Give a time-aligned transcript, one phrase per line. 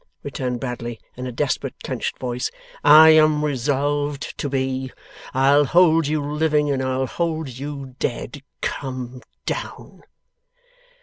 [0.23, 2.49] returned Bradley, in a desperate, clenched voice.
[2.83, 4.91] 'I am resolved to be.
[5.31, 8.41] I'll hold you living, and I'll hold you dead.
[8.61, 10.01] Come down!